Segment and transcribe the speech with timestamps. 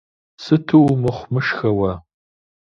[0.43, 1.93] Сыту умыхъумышхэ уэ.